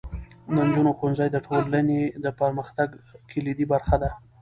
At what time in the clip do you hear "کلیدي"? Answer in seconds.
3.31-3.65